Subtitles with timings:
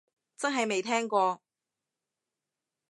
[0.35, 1.39] 真係未聽過